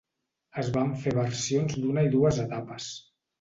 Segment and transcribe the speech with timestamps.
[0.61, 2.89] Es van fer versions d'una i dues etapes.